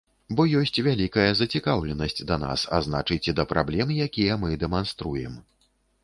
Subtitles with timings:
[0.37, 5.37] Бо ёсць вялікая зацікаўленасць да нас, а значыць, і да праблем, якія мы дэманструем.